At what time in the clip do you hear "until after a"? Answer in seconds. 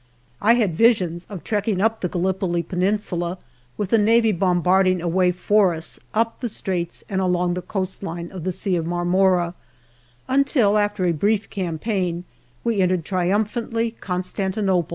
10.39-11.11